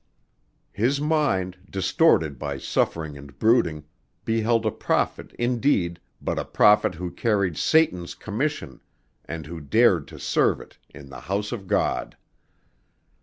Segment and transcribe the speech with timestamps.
[0.71, 3.83] His mind, distorted by suffering and brooding,
[4.25, 8.79] beheld a prophet indeed, but a prophet who carried Satan's commission
[9.25, 12.17] and who dared to serve it in the house of God.